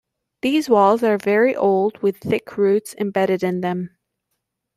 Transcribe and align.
These 0.41 0.67
walls 0.67 1.03
are 1.03 1.19
very 1.19 1.55
old 1.55 1.99
with 1.99 2.17
thick 2.17 2.57
roots 2.57 2.95
embedded 2.97 3.43
in 3.43 3.61
them. 3.61 3.99